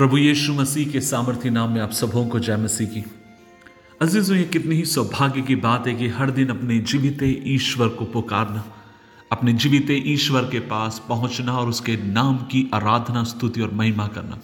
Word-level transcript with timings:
प्रभु 0.00 0.16
यीशु 0.16 0.52
मसीह 0.52 0.92
के 0.92 1.00
सामर्थ्य 1.00 1.50
नाम 1.50 1.72
में 1.72 1.80
आप 1.80 1.90
सबों 1.90 2.28
को 2.28 2.38
जय 2.38 2.56
मसीह 2.56 2.86
की। 2.86 3.04
अजीजों, 4.02 4.36
ये 4.36 4.44
कितनी 4.44 4.76
ही 4.76 4.84
सौभाग्य 4.84 5.42
की 5.42 5.56
बात 5.56 5.86
है 5.86 5.94
कि 5.94 6.08
हर 6.08 6.30
दिन 6.30 6.48
अपने 6.48 6.78
जीवित 6.78 7.18
ईश्वर 7.46 7.88
को 7.88 8.04
पुकारना, 8.04 8.64
अपने 9.32 9.52
जीवित 9.52 9.86
ईश्वर 9.90 10.42
के 10.42 10.58
पास 10.58 11.02
पहुँचना 11.08 11.52
और 11.52 11.68
उसके 11.68 11.96
नाम 11.96 12.36
की 12.36 12.70
आराधना, 12.74 13.24
स्तुति 13.24 13.60
और 13.60 13.70
महिमा 13.70 14.06
करना। 14.06 14.38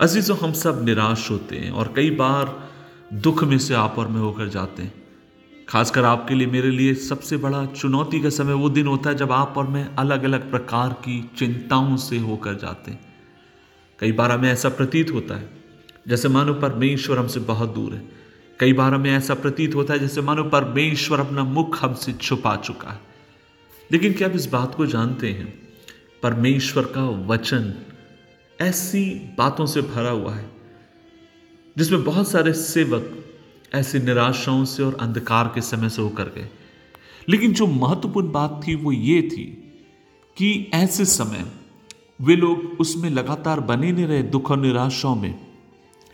अजीजों, 0.00 0.38
हम 0.38 0.52
सब 0.52 0.84
निराश 0.84 1.30
होते 1.30 1.56
हैं 1.56 1.70
और 1.70 1.92
कई 1.96 2.10
बार 2.10 2.70
दुख 3.14 3.44
में 3.44 3.58
से 3.58 3.74
आप 3.74 3.94
और 3.98 4.08
में 4.08 4.20
होकर 4.20 4.48
जाते 4.48 4.82
हैं। 4.82 4.94
खासकर 5.68 6.04
आपके 6.04 6.34
लिए 6.34 6.46
मेरे 6.46 6.70
लिए 6.70 6.94
सबसे 6.94 7.36
बड़ा 7.36 7.66
चुनौती 7.66 8.20
का 8.20 8.30
समय 8.30 8.52
वो 8.52 8.70
दिन 8.70 8.86
होता 8.86 9.10
है 9.10 9.16
जब 9.16 9.32
आप 9.32 9.54
और 9.56 9.66
मैं 9.66 9.94
अलग 9.94 10.24
अलग 10.24 10.50
प्रकार 10.50 10.92
की 10.92 11.30
चिंताओं 11.38 11.96
से 11.96 12.18
होकर 12.18 12.54
जाते 12.54 12.90
हैं। 12.90 13.11
कई 14.02 14.12
बार 14.12 14.30
हमें 14.30 14.52
ऐसा 14.52 14.68
प्रतीत 14.68 15.10
होता 15.10 15.34
है, 15.34 15.50
जैसे 16.08 16.28
मानो 16.28 16.54
परमेश्वर 16.54 17.18
हमसे 17.18 17.40
बहुत 17.40 17.74
दूर 17.74 17.94
है। 17.94 18.08
कई 18.60 18.72
बार 18.72 18.94
हमें 18.94 19.12
ऐसा 19.12 19.34
प्रतीत 19.34 19.74
होता 19.74 19.94
है, 19.94 20.00
जैसे 20.00 20.20
मानो 20.20 20.44
परमेश्वर 20.44 21.20
अपना 21.20 21.44
मुख 21.44 21.84
हमसे 21.84 22.12
छुपा 22.12 22.56
चुका 22.56 22.90
है। 22.90 23.00
लेकिन 23.92 24.12
क्या 24.12 24.28
आप 24.28 24.34
इस 24.34 24.46
बात 24.46 24.74
को 24.74 24.86
जानते 24.86 25.28
हैं? 25.28 25.68
परमेश्वर 26.22 26.84
का 26.84 27.04
वचन 27.04 27.74
ऐसी 28.60 29.34
बातों 29.38 29.66
से 29.66 29.82
भरा 29.82 30.10
हुआ 30.10 30.34
है, 30.34 30.50
जिसमें 31.78 32.04
बहुत 32.04 32.30
सारे 32.30 32.52
सेवक 32.52 33.24
ऐसी 33.74 33.98
निराशाओं 33.98 34.64
से 34.64 34.82
और 34.82 34.96
अंधकार 35.00 35.52
के 35.54 35.60
समय 35.60 35.88
से 35.88 36.02
होकर 36.02 36.24
गए। 36.24 36.48
लेकिन 37.28 37.52
जो 37.52 37.66
महत्वपूर्ण 37.66 38.32
बात 38.32 38.60
थी 38.68 38.74
वो 38.74 38.92
ये 38.92 39.22
थी 39.22 39.44
कि 40.36 40.70
ऐसे 40.74 41.04
समय 41.04 41.61
वे 42.22 42.36
लोग 42.36 42.76
उसमें 42.80 43.10
लगातार 43.10 43.60
बने 43.60 43.92
नहीं 43.92 44.06
रहे 44.06 44.22
दुख 44.22 44.50
और 44.50 44.58
निराशाओं 44.58 45.16
में। 45.16 45.40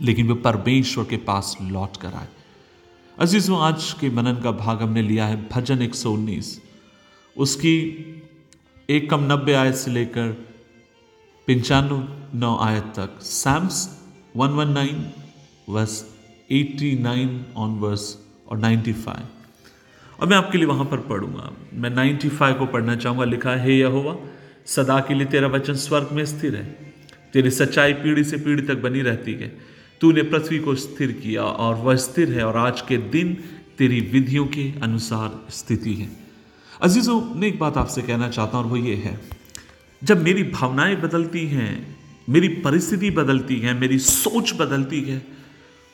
लेकिन 0.01 0.29
वे 0.29 0.35
परमेश्वर 0.35 1.05
के 1.05 1.17
पास 1.17 1.57
लौट 1.63 1.97
कर 1.97 2.15
आए। 2.15 2.29
अजीजों 3.19 3.61
आज 3.61 3.93
के 4.01 4.11
मनन 4.11 4.41
का 4.41 4.51
भाग 4.51 4.83
हमने 4.83 5.03
लिया 5.03 5.27
है 5.27 5.49
भजन 5.49 5.83
119 5.83 6.63
उसकी 7.37 7.75
एक 8.91 9.11
कम 9.11 9.33
नब्बे 9.33 9.53
आयत 9.53 9.75
से 9.75 9.91
लेकर 9.91 10.29
पंचानवे 11.49 12.39
नौ 12.39 12.57
आयत 12.57 12.93
तक। 12.97 13.23
सैम्स 13.23 14.03
119 14.37 14.95
वर्स 15.69 16.17
89 16.53 17.41
ऑन 17.57 17.79
वर्स 17.79 18.19
और 18.49 18.59
95 18.59 19.21
और 20.21 20.27
मैं 20.27 20.37
आपके 20.37 20.59
लिए 20.59 20.67
वहाँ 20.67 20.85
पर 20.85 20.97
पढ़ूँगा। 20.97 21.53
मैं 21.75 21.91
95 21.91 22.53
को 22.53 22.67
पढ़ना 22.67 22.97
चाहूँगा। 22.97 23.25
लिखा 23.25 23.51
है 23.51 23.75
यहोवा 23.75 24.17
सदा 24.69 25.01
के 25.01 25.15
लिए 25.15 25.27
तेरा 25.27 25.49
वचन 25.49 25.75
स्वर्ग 25.75 26.09
में 26.13 26.25
स्थिर 26.27 26.57
है। 26.57 26.65
तेरी 27.33 27.51
सच्चाई 27.51 27.93
पीढ़ी 27.93 28.25
से 28.25 28.37
पीढ़ी 28.37 28.63
तक 28.63 28.75
बनी 28.75 29.03
रहती 29.03 29.33
है। 29.33 29.59
तूने 30.01 30.23
पृथ्वी 30.23 30.59
को 30.59 30.75
स्थिर 30.75 31.13
किया 31.13 31.43
और 31.43 31.75
वह 31.75 31.97
स्थिर 31.97 32.33
है 32.33 32.45
और 32.45 32.57
आज 32.57 32.81
के 32.81 32.97
दिन 32.97 33.39
तेरी 33.79 34.01
विधियों 34.01 34.47
के 34.47 34.73
अनुसार 34.83 35.47
स्थिति 35.51 35.95
है। 35.95 36.09
अजीजों, 36.81 37.21
मैं 37.21 37.49
एक 37.49 37.59
बात 37.59 37.77
आपसे 37.77 38.03
कहना 38.03 38.29
चाहता 38.29 38.59
हूँ 38.59 38.65
और 38.65 38.71
वो 38.71 38.77
ये 38.77 38.95
है। 38.95 39.21
जब 40.05 40.23
मेरी 40.23 40.43
भावनाएँ 40.43 40.97
बदलती 40.97 41.47
हैं, 41.47 41.97
मेरी 42.29 42.49
परिस्थिति 42.49 43.11
बदलती 43.11 43.57
है, 43.57 43.75
मेरी 43.75 43.99
सोच 43.99 44.53
बदलती 44.57 45.01
है, 45.01 45.23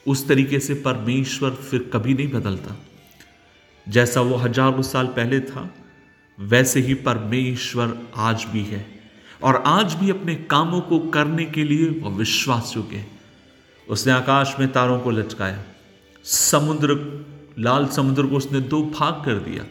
उस 0.07 0.29
तरीके 0.29 0.61
से 0.61 0.75
परमेश्वर 0.75 1.51
फिर 1.51 1.91
कभी 1.93 2.15
नहीं 2.15 2.31
बदलता। 2.31 2.77
जैसा 3.89 4.21
वो 4.21 4.37
हज़ारों 4.37 4.83
साल 4.83 5.07
पहले 5.07 5.41
था 5.41 5.75
वैसे 6.39 6.81
ही 6.81 6.95
परमेश्वर 7.03 7.97
आज 8.17 8.45
भी 8.45 8.63
है 8.65 8.85
और 9.43 9.63
आज 9.67 9.95
भी 9.95 10.11
अपने 10.11 10.35
कामों 10.51 10.81
को 10.81 10.99
करने 11.11 11.45
के 11.47 11.65
लिए 11.65 11.89
वह 12.01 12.17
विश्वास 12.17 12.73
योग्य 12.77 12.97
है। 12.97 13.07
उसने 13.87 14.13
आकाश 14.13 14.55
में 14.61 14.71
तारों 14.73 14.99
को 15.01 15.11
लचकाया 15.11 15.63
समुद्र, 16.25 16.95
लाल 17.59 17.87
समुद्र 17.87 18.27
को 18.27 18.37
उसने 18.37 18.61
दो 18.63 18.83
भाग 18.91 19.23
कर 19.25 19.39
दिया। 19.41 19.65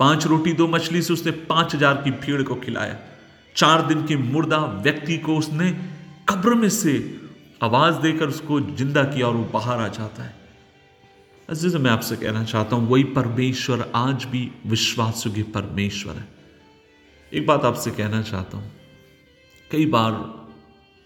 पाँच 0.00 0.26
रोटी, 0.26 0.52
दो 0.52 0.66
मछली 0.68 1.02
से 1.02 1.12
उसने 1.12 1.32
पाँच 1.46 1.74
हज़ार 1.74 2.02
की 2.02 2.10
भीड़ 2.10 2.42
को 2.42 2.54
खिलाया। 2.56 2.96
चार 3.56 3.86
दिन 3.86 4.06
के 4.06 4.16
मुर्दा 4.16 4.58
व्यक्ति 4.82 5.16
को 5.18 5.36
उसने 5.36 5.70
कब्र 6.28 6.54
में 6.54 6.68
से 6.70 6.94
आवाज़ 7.62 7.96
देकर 7.98 8.28
उसको 8.28 8.60
ज़िंदा 8.60 9.04
किया 9.04 9.26
और 9.26 9.34
वो 9.34 9.44
बाहर 9.52 9.80
आ 9.80 9.88
जाता 9.88 10.22
है। 10.22 10.36
अज़ीज़ 11.48 11.76
मैं 11.78 11.90
आपसे 11.90 12.16
कहना 12.16 12.42
चाहता 12.44 12.76
हूँ 12.76 12.88
वही 12.88 13.04
परमेश्वर 13.12 13.84
आज 13.96 14.24
भी 14.30 14.40
विश्वास 14.66 15.22
योग्य 15.26 15.42
परमेश्वर 15.52 16.14
है। 16.14 16.26
एक 17.32 17.46
बात 17.46 17.64
आपसे 17.64 17.90
कहना 17.90 18.20
चाहता 18.22 18.58
हूँ 18.58 18.70
कई 19.70 19.86
बार 19.86 20.12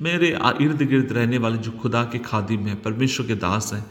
मेरे 0.00 0.28
इर्द 0.60 0.82
गिर्द 0.82 1.12
रहने 1.12 1.38
वाले 1.38 1.58
जो 1.58 1.70
खुदा 1.72 2.02
के 2.04 2.18
खादिम 2.20 2.66
हैं 2.66 2.80
परमेश्वर 2.82 3.26
के 3.26 3.34
दास 3.36 3.72
हैं 3.72 3.84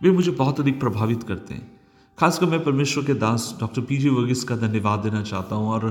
वे 0.00 0.10
मुझे 0.10 0.30
बहुत 0.32 0.60
अधिक 0.60 0.78
प्रभावित 0.80 1.22
करते 1.22 1.54
हैं। 1.54 1.70
खासकर 2.18 2.46
मैं 2.46 2.62
परमेश्वर 2.64 3.04
के 3.04 3.14
दास 3.16 3.54
डॉक्टर 3.60 3.82
पी 3.82 3.96
जी 3.96 4.08
वर्गीस 4.10 4.44
का 4.44 4.56
धन्यवाद 4.58 5.00
देना 5.00 5.22
चाहता 5.22 5.56
हूँ 5.56 5.70
और 5.70 5.86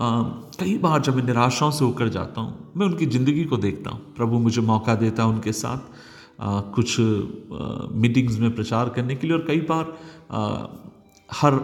आ, 0.00 0.22
कई 0.60 0.76
बार 0.78 1.00
जब 1.00 1.16
मैं 1.16 1.24
निराशाओं 1.24 1.70
से 1.70 1.84
होकर 1.84 2.08
जाता 2.10 2.40
हूँ 2.40 2.72
मैं 2.76 2.86
उनकी 2.86 3.06
ज़िंदगी 3.08 3.44
को 3.44 3.56
देखता 3.58 3.90
हूँ। 3.90 4.14
प्रभु 4.16 4.38
मुझे 4.38 4.60
मौका 4.62 4.94
देता 4.96 5.22
है 5.22 5.28
उनके 5.28 5.52
साथ। 5.54 6.17
कुछ 6.38 6.96
मीटिंग्स 7.96 8.38
में 8.38 8.54
प्रचार 8.54 8.88
करने 8.88 9.14
के 9.16 9.26
लिए 9.26 9.36
और 9.36 9.44
कई 9.48 9.60
बार 9.70 9.84
हर 11.30 11.54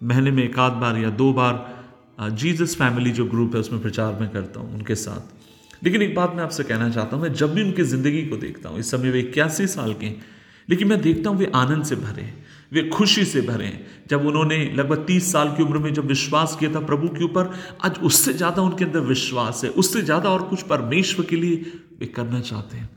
महीने 0.00 0.30
में 0.30 0.42
एक 0.44 0.58
आध 0.58 0.72
बार 0.80 0.98
या 0.98 1.10
दो 1.12 1.32
बार 1.32 2.30
जीसस 2.32 2.74
फैमिली 2.76 3.10
जो 3.12 3.24
ग्रुप 3.26 3.54
है 3.54 3.60
उसमें 3.60 3.80
प्रचार 3.82 4.18
मैं 4.20 4.28
करता 4.30 4.60
हूँ 4.60 4.74
उनके 4.74 4.94
साथ। 4.96 5.84
लेकिन 5.84 6.02
एक 6.02 6.14
बात 6.14 6.34
मैं 6.34 6.42
आपसे 6.42 6.64
कहना 6.64 6.88
चाहता 6.90 7.16
हूँ, 7.16 7.22
मैं 7.22 7.32
जब 7.34 7.54
भी 7.54 7.62
उनकी 7.62 7.82
ज़िंदगी 7.84 8.22
को 8.26 8.36
देखता 8.36 8.68
हूँ, 8.68 8.78
इस 8.78 8.90
समय 8.90 9.10
वे 9.10 9.20
इक्यासी 9.20 9.66
साल 9.68 9.94
के 9.94 10.06
हैं, 10.06 10.24
लेकिन 10.68 10.88
मैं 10.88 11.00
देखता 11.00 11.30
हूँ 11.30 11.38
वे 11.38 11.50
आनंद 11.54 11.84
से 11.84 11.96
भरे 11.96 12.22
हैं, 12.22 12.46
वे 12.72 12.82
खुशी 12.88 13.24
से 13.24 13.40
भरे 13.42 13.64
हैं। 13.64 13.86
जब 14.10 14.26
उन्होंने 14.26 14.64
लगभग 14.74 15.04
तीस 15.06 15.32
साल 15.32 15.54
की 15.56 15.62
उम्र 15.62 15.78
में 15.78 15.92
जब 15.94 16.06
विश्वास 16.06 16.56
किया 16.60 16.74
था 16.74 16.80
प्रभु 16.86 17.08
के 17.08 17.24
ऊपर, 17.24 17.50
आज 17.84 17.98
उससे 18.00 18.32
ज़्यादा 18.34 18.62
उनके 18.62 18.84
अंदर 18.84 19.00
विश्वास 19.06 19.64
है, 19.64 19.70
उससे 19.72 20.02
ज़्यादा 20.02 20.30
और 20.30 20.42
कुछ 20.44 20.62
परमेश्वर 20.64 21.24
के 21.24 21.36
लिए 21.36 21.56
वे 22.00 22.06
करना 22.08 22.40
चाहते 22.42 22.76
हैं। 22.76 22.88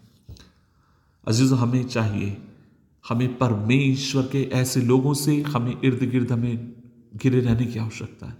अज़ीज़, 1.27 1.53
हमें 1.53 1.87
चाहिए, 1.87 2.37
हमें 3.09 3.37
परमेश्वर 3.37 4.23
के 4.23 4.43
ऐसे 4.43 4.81
लोगों 4.81 5.13
से 5.13 5.41
हमें 5.41 5.77
इर्द 5.83 6.09
गिर्द 6.09 6.31
हमें 6.31 6.73
घिरे 7.15 7.39
रहने 7.39 7.65
की 7.65 7.79
आवश्यकता 7.79 8.25
है। 8.27 8.37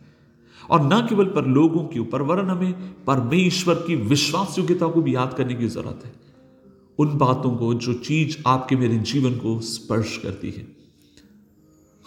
और 0.69 0.93
न 0.93 1.07
केवल 1.07 1.25
पर 1.25 1.45
लोगों 1.45 1.83
के 1.83 1.99
ऊपर, 1.99 2.21
वरन 2.21 2.49
हमें 2.49 2.73
परमेश्वर 3.03 3.75
की 3.75 3.95
विश्वास 3.95 4.55
योग्यता 4.59 4.87
को 4.87 5.01
भी 5.01 5.15
याद 5.15 5.33
करने 5.33 5.53
की 5.53 5.67
ज़रूरत 5.67 6.01
है। 6.05 6.13
उन 6.97 7.17
बातों 7.17 7.55
को, 7.55 7.73
जो 7.73 7.93
चीज़ 7.93 8.37
आपके 8.47 8.75
मेरे 8.75 8.97
जीवन 8.97 9.37
को 9.37 9.59
स्पर्श 9.59 10.17
करती 10.17 10.51
है। 10.51 10.67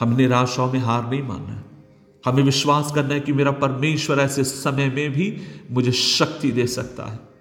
हमें 0.01 0.17
निराशाओं 0.17 0.73
में 0.73 0.81
हार 0.81 1.11
नहीं 1.11 1.23
मानना 1.23 1.49
है 1.49 1.65
हमें 2.25 2.43
विश्वास 2.43 2.93
करना 2.95 3.15
है 3.15 3.21
कि 3.21 3.33
मेरा 3.33 3.51
परमेश्वर 3.51 4.19
ऐसे 4.19 4.45
समय 4.45 4.89
में 4.89 5.11
भी 5.11 5.37
मुझे 5.71 5.93
शक्ति 5.93 6.53
दे 6.53 6.67
सकता 6.67 7.07
है। 7.07 7.34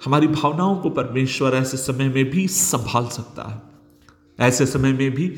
हमारी 0.00 0.26
भावनाओं 0.28 0.76
को 0.76 0.90
परमेश्वर 0.90 1.54
ऐसे 1.54 1.76
समय 1.76 2.08
में 2.08 2.30
भी 2.30 2.46
संभाल 2.48 3.06
सकता 3.08 3.48
है। 3.48 3.60
ऐसे 4.38 4.66
समय 4.66 4.92
में 4.92 5.10
भी 5.10 5.32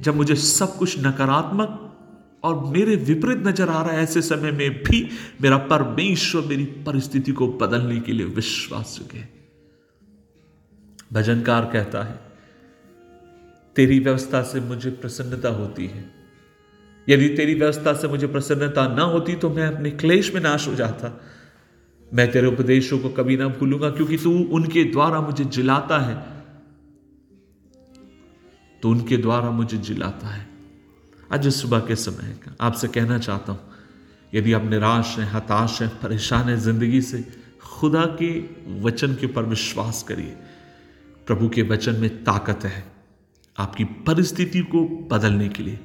जब 0.00 0.16
मुझे 0.16 0.34
सब 0.34 0.76
कुछ 0.76 0.98
नकारात्मक 0.98 1.84
और 2.44 2.64
मेरे 2.66 2.96
विपरीत 2.96 3.38
नज़र 3.38 3.68
आ 3.68 3.82
रहा 3.82 3.92
है, 3.92 4.02
ऐसे 4.02 4.22
समय 4.22 4.52
में 4.52 4.82
भी 4.82 5.08
मेरा 5.42 5.56
परमेश्वर 5.66 6.42
मेरी 6.42 6.64
परिस्थिति 6.86 7.32
को 7.32 7.48
बदलने 7.52 8.00
के 8.00 8.12
लिए 8.12 8.26
विश्वास 8.26 8.98
है 9.14 9.28
भजनकार 11.12 11.64
कहता 11.64 12.02
है, 12.02 12.18
तेरी 13.76 13.98
व्यवस्था 13.98 14.42
से 14.42 14.60
मुझे 14.60 14.90
प्रसन्नता 14.90 15.48
होती 15.48 15.86
है। 15.86 16.04
यदि 17.06 17.28
तेरी 17.28 17.54
व्यवस्था 17.54 17.92
से 17.92 18.08
मुझे 18.08 18.26
प्रसन्नता 18.26 18.86
ना 18.88 19.02
होती 19.02 19.34
तो 19.34 19.50
मैं 19.50 19.66
अपने 19.66 19.90
क्लेश 19.90 20.32
में 20.34 20.40
नाश 20.40 20.66
हो 20.68 20.74
जाता। 20.74 21.08
मैं 22.12 22.30
तेरे 22.32 22.46
उपदेशों 22.46 22.98
को 22.98 23.08
कभी 23.10 23.36
ना 23.36 23.48
भूलूँगा, 23.48 23.90
क्योंकि 23.90 24.16
तू 24.16 24.30
उनके 24.50 24.84
द्वारा 24.84 25.20
मुझे 25.20 25.44
जिलाता 25.46 25.98
है। 25.98 26.16
तो 28.82 28.90
उनके 28.90 29.16
द्वारा 29.16 29.50
मुझे 29.50 29.78
जिलाता 29.78 30.28
है। 30.28 30.46
आज 31.32 31.48
सुबह 31.48 31.80
के 31.80 31.96
समय 31.96 32.38
का 32.44 32.54
आपसे 32.60 32.88
कहना 32.88 33.18
चाहता 33.18 33.52
हूँ, 33.52 33.60
यदि 34.32 34.52
आप 34.52 34.64
निराश 34.64 35.16
हैं, 35.18 35.30
हताश 35.30 35.80
हैं, 35.82 35.90
परेशान 36.00 36.48
हैं 36.48 36.58
ज़िंदगी 36.58 37.00
से, 37.02 37.24
खुदा 37.62 38.04
के 38.22 38.30
वचन 38.80 39.14
के 39.14 39.26
ऊपर 39.26 39.44
विश्वास 39.44 40.02
करिए। 40.02 40.36
प्रभु 41.26 41.48
के 41.48 41.62
वचन 41.64 41.96
में 41.96 42.24
ताकत 42.24 42.64
है 42.64 42.84
आपकी 43.58 43.84
परिस्थिति 43.84 44.60
को 44.64 44.84
बदलने 45.10 45.48
के 45.48 45.62
लिए, 45.62 45.78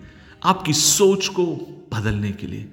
आपकी 0.43 0.73
सोच 0.73 1.27
को 1.29 1.45
बदलने 1.93 2.31
के 2.31 2.47
लिए। 2.47 2.63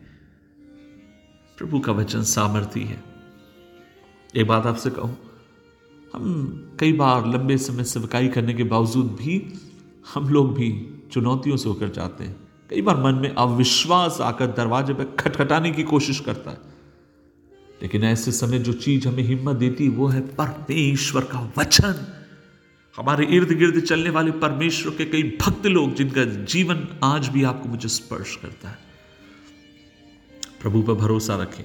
प्रभु 1.59 1.81
का 1.81 1.93
वचन 1.93 2.23
सामर्थ्य 2.23 2.81
है। 2.81 3.10
एक 4.37 4.47
बात 4.47 4.67
आपसे 4.67 4.91
कहूँ, 4.91 5.17
हम 6.15 6.77
कई 6.81 6.93
बार 6.93 7.27
लंबे 7.27 7.56
समय 7.59 7.85
सेवकाई 7.85 8.29
करने 8.29 8.55
के 8.55 8.65
बावजूद 8.65 9.06
भी 9.06 9.55
हम 10.15 10.29
लोग 10.29 10.55
भी 10.55 10.69
चुनौतियों 11.12 11.56
से 11.56 11.69
होकर 11.69 11.88
जाते 11.88 12.25
हैं। 12.25 12.37
कई 12.71 12.82
बार 12.82 12.97
मन 12.97 13.15
में 13.15 13.35
अविश्वास 13.35 14.21
आकर 14.21 14.47
दरवाजे 14.47 14.94
पर 14.94 15.05
खटखटाने 15.05 15.71
की 15.71 15.82
कोशिश 15.82 16.21
करता 16.21 16.50
है। 16.50 16.59
लेकिन 17.82 18.05
ऐसे 18.05 18.32
समय 18.32 18.59
जो 18.59 18.73
चीज़ 18.73 19.09
हमें 19.09 19.23
हिम्मत 19.23 19.56
देती 19.56 19.88
वो 19.88 20.06
है 20.06 20.21
परमेश्वर 20.37 21.25
का 21.25 21.53
वचन। 21.59 22.06
हमारे 22.97 23.26
इर्द 23.26 23.53
गिर्द 23.53 23.81
चलने 23.81 24.11
वाले 24.11 24.31
परमेश्वर 24.31 24.94
के 24.94 25.05
कई 25.05 25.23
भक्त 25.23 25.67
लोग, 25.67 25.94
जिनका 25.94 26.25
जीवन 26.25 26.87
आज 27.05 27.29
भी 27.29 27.43
आपको 27.43 27.69
मुझे 27.69 27.88
स्पर्श 27.88 28.37
करता 28.37 28.69
है। 28.69 28.79
प्रभु 30.62 30.83
पर 30.83 30.93
भरोसा 30.93 31.37
रखें। 31.37 31.65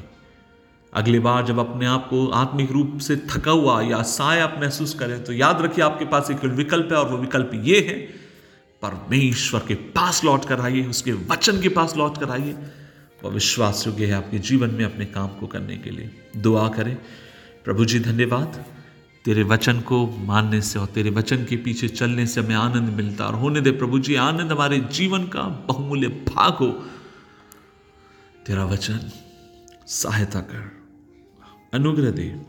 अगली 0.95 1.19
बार 1.19 1.45
जब 1.45 1.59
अपने 1.59 1.86
आप 1.86 2.07
को 2.09 2.27
आत्मिक 2.33 2.71
रूप 2.71 2.97
से 3.00 3.15
थका 3.30 3.51
हुआ 3.51 3.81
या 3.81 4.01
साय 4.01 4.39
आप 4.39 4.56
महसूस 4.59 4.94
करें 4.94 5.24
तो 5.24 5.33
याद 5.33 5.62
रखिए 5.62 5.83
आपके 5.86 6.06
पास 6.06 6.31
एक 6.31 6.44
विकल्प 6.45 6.92
है 6.92 6.97
और 6.97 7.09
वो 7.12 7.18
विकल्प 7.18 7.51
ये 7.63 7.80
है, 7.80 7.95
परमेश्वर 8.81 9.63
के 9.68 9.75
पास 9.75 10.24
लौट 10.24 10.45
कर 10.45 10.62
आइए, 10.62 10.86
उसके 10.86 11.13
वचन 11.13 11.62
के 11.62 11.69
पास 11.69 11.95
लौट 11.97 12.18
कर 12.18 12.30
आइए। 12.30 12.53
वह 13.24 13.31
विश्वास 13.31 13.83
योग्य 13.88 14.06
है 14.06 14.13
आपके 14.13 14.39
जीवन 14.39 14.69
में 14.69 14.86
अपने 14.86 15.06
काम 15.06 15.27
को 15.27 15.47
करने 15.47 15.77
के 15.77 15.89
लिए। 15.89 16.09
दुआ 16.38 16.68
करें, 16.69 16.95
प्रभु 17.65 17.86
जी 17.86 18.00
धन्यवाद। 18.00 18.63
तेरे 19.25 19.44
वचन 19.44 19.80
को 19.81 20.06
मानने 20.19 20.62
से 20.62 20.80
और 20.80 20.86
तेरे 20.86 21.09
वचन 21.09 21.45
के 21.45 21.57
पीछे 21.57 21.88
चलने 21.88 22.25
से 22.27 22.42
हमें 22.42 22.56
आनंद 22.56 22.89
मिलता 22.89 23.25
और 23.25 23.36
होने 23.36 23.62
दे 23.62 23.71
प्रभु 23.71 24.00
जी, 24.00 24.15
आनंद 24.15 24.51
हमारे 24.51 24.80
जीवन 24.92 25.27
का 25.27 25.42
बहुमूल्य 25.68 26.07
भाग 26.07 26.53
हो। 26.53 26.68
तेरा 28.45 28.65
वचन 28.65 29.00
सहायता 29.88 30.39
कर। 30.39 30.84
अनुग्रह 31.75 32.12
दे। 32.12 32.42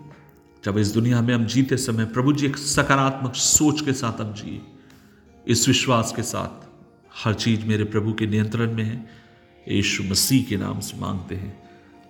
जब 0.65 0.79
इस 0.79 0.89
दुनिया 0.89 1.21
में 1.21 1.35
हम 1.35 1.47
जीते 1.47 1.77
समय 1.77 2.05
प्रभु 2.05 2.33
जी 2.33 2.47
एक 2.47 2.57
सकारात्मक 2.57 3.35
सोच 3.35 3.81
के 3.81 3.93
साथ 3.93 4.21
हम 4.21 4.35
जिए, 4.35 4.61
इस 5.49 5.69
विश्वास 5.69 6.13
के 6.17 6.23
साथ 6.23 6.67
हर 7.25 7.35
चीज़ 7.35 7.65
मेरे 7.65 7.85
प्रभु 7.85 8.13
के 8.13 8.27
नियंत्रण 8.27 8.75
में 8.75 8.85
है। 8.85 9.07
यीशु 9.69 10.03
मसीह 10.03 10.45
के 10.45 10.57
नाम 10.57 10.81
से 10.81 10.99
मांगते 10.99 11.35
हैं। 11.35 11.63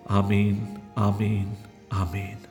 आमीन 0.09 0.67
आमीन 0.97 1.55
आमीन। 1.93 2.46